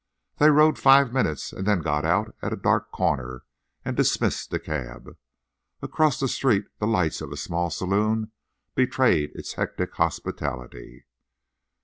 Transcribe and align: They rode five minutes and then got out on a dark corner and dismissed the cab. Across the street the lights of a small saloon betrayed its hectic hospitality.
They 0.39 0.49
rode 0.49 0.79
five 0.79 1.13
minutes 1.13 1.53
and 1.53 1.67
then 1.67 1.81
got 1.83 2.05
out 2.05 2.33
on 2.41 2.51
a 2.51 2.55
dark 2.55 2.89
corner 2.91 3.43
and 3.85 3.95
dismissed 3.95 4.49
the 4.49 4.57
cab. 4.59 5.15
Across 5.83 6.19
the 6.19 6.27
street 6.27 6.65
the 6.79 6.87
lights 6.87 7.21
of 7.21 7.31
a 7.31 7.37
small 7.37 7.69
saloon 7.69 8.31
betrayed 8.73 9.29
its 9.35 9.53
hectic 9.53 9.93
hospitality. 9.93 11.05